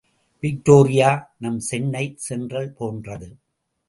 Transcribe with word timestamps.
Victoria 0.43 1.09
நம் 1.37 1.59
Chennai 1.59 2.13
Central 2.17 2.71
போன்றது. 2.71 3.29